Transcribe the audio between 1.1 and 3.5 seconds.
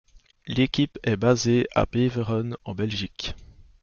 basée à Beveren en Belgique.